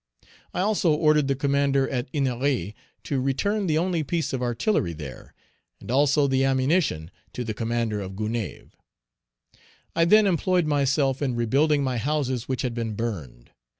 I 0.51 0.61
also 0.61 0.91
ordered 0.91 1.27
the 1.27 1.35
commander 1.35 1.87
at 1.87 2.11
Ennery 2.11 2.73
to 3.03 3.21
return 3.21 3.67
the 3.67 3.77
only 3.77 4.01
piece 4.03 4.33
of 4.33 4.41
artillery 4.41 4.93
there, 4.93 5.35
and 5.79 5.91
also 5.91 6.25
the 6.25 6.43
ammunition, 6.43 7.11
to 7.33 7.43
the 7.43 7.53
commander 7.53 8.01
of 8.01 8.13
Gonaïves. 8.13 8.71
I 9.95 10.05
then 10.05 10.25
employed 10.25 10.65
myself 10.65 11.21
in 11.21 11.35
rebuilding 11.35 11.83
my 11.83 11.99
houses 11.99 12.47
which 12.47 12.63
had 12.63 12.73
been 12.73 12.95
burned. 12.95 13.51